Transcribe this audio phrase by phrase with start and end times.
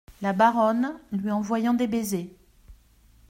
[0.23, 2.25] La Baronne, lui envoyant des baisers.